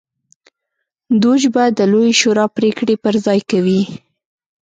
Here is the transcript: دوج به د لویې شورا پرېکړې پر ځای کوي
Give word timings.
دوج 1.21 1.41
به 1.53 1.63
د 1.77 1.79
لویې 1.91 2.13
شورا 2.19 2.45
پرېکړې 2.57 2.95
پر 3.03 3.13
ځای 3.25 3.39
کوي 3.51 3.81